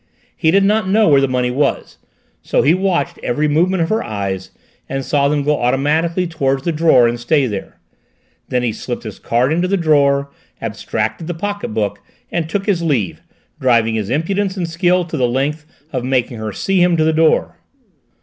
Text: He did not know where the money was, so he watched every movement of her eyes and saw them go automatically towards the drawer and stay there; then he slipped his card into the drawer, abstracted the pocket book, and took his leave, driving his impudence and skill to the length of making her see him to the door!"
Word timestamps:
He 0.35 0.49
did 0.49 0.63
not 0.63 0.89
know 0.89 1.07
where 1.09 1.21
the 1.21 1.27
money 1.27 1.51
was, 1.51 1.99
so 2.41 2.63
he 2.63 2.73
watched 2.73 3.19
every 3.21 3.47
movement 3.47 3.83
of 3.83 3.89
her 3.89 4.03
eyes 4.03 4.49
and 4.89 5.05
saw 5.05 5.27
them 5.27 5.43
go 5.43 5.61
automatically 5.61 6.25
towards 6.25 6.63
the 6.63 6.71
drawer 6.71 7.07
and 7.07 7.19
stay 7.19 7.45
there; 7.45 7.79
then 8.47 8.63
he 8.63 8.71
slipped 8.73 9.03
his 9.03 9.19
card 9.19 9.53
into 9.53 9.67
the 9.67 9.77
drawer, 9.77 10.31
abstracted 10.59 11.27
the 11.27 11.35
pocket 11.35 11.69
book, 11.75 11.99
and 12.31 12.49
took 12.49 12.65
his 12.65 12.81
leave, 12.81 13.21
driving 13.59 13.93
his 13.93 14.09
impudence 14.09 14.57
and 14.57 14.67
skill 14.67 15.05
to 15.05 15.17
the 15.17 15.27
length 15.29 15.67
of 15.93 16.03
making 16.03 16.39
her 16.39 16.51
see 16.51 16.81
him 16.81 16.97
to 16.97 17.03
the 17.03 17.13
door!" 17.13 17.57